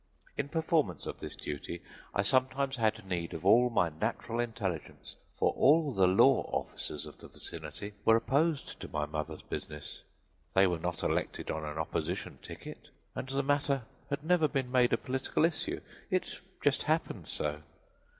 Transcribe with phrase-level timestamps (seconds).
[0.35, 5.51] In performance of this duty I sometimes had need of all my natural intelligence for
[5.51, 10.01] all the law officers of the vicinity were opposed to my mother's business.
[10.55, 14.91] They were not elected on an opposition ticket, and the matter had never been made
[14.91, 17.61] a political issue; it just happened so.